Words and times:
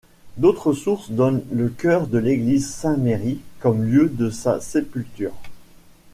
D'autres 0.37 0.73
sources 0.73 1.11
donnent 1.11 1.43
le 1.51 1.69
chœur 1.69 2.07
de 2.07 2.17
l'église 2.17 2.67
Saint-Merri 2.73 3.39
comme 3.59 3.83
lieu 3.83 4.09
de 4.09 4.31
sa 4.31 4.59
sépulture. 4.59 5.35